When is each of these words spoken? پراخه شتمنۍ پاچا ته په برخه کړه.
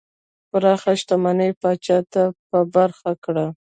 پراخه 0.49 0.91
شتمنۍ 0.99 1.51
پاچا 1.61 1.97
ته 2.13 2.23
په 2.47 2.59
برخه 2.75 3.11
کړه. 3.23 3.45